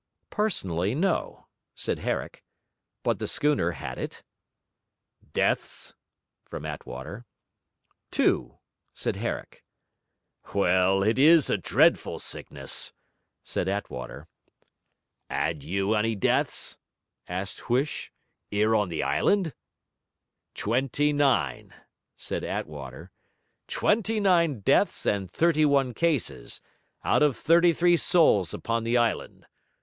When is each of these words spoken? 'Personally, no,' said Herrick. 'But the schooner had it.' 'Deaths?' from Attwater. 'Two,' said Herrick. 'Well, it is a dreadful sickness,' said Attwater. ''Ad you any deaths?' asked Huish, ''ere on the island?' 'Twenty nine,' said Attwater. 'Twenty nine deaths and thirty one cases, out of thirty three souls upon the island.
'Personally, 0.31 0.95
no,' 0.95 1.45
said 1.75 1.99
Herrick. 1.99 2.43
'But 3.03 3.19
the 3.19 3.27
schooner 3.27 3.73
had 3.73 3.99
it.' 3.99 4.23
'Deaths?' 5.33 5.93
from 6.43 6.65
Attwater. 6.65 7.27
'Two,' 8.09 8.57
said 8.95 9.17
Herrick. 9.17 9.63
'Well, 10.55 11.03
it 11.03 11.19
is 11.19 11.51
a 11.51 11.57
dreadful 11.59 12.17
sickness,' 12.17 12.93
said 13.43 13.67
Attwater. 13.67 14.27
''Ad 15.29 15.63
you 15.63 15.93
any 15.93 16.15
deaths?' 16.15 16.79
asked 17.29 17.65
Huish, 17.69 18.09
''ere 18.51 18.73
on 18.73 18.89
the 18.89 19.03
island?' 19.03 19.53
'Twenty 20.55 21.13
nine,' 21.13 21.75
said 22.17 22.43
Attwater. 22.43 23.11
'Twenty 23.67 24.19
nine 24.19 24.61
deaths 24.61 25.05
and 25.05 25.29
thirty 25.29 25.63
one 25.63 25.93
cases, 25.93 26.59
out 27.03 27.21
of 27.21 27.37
thirty 27.37 27.71
three 27.71 27.97
souls 27.97 28.51
upon 28.51 28.83
the 28.83 28.97
island. 28.97 29.45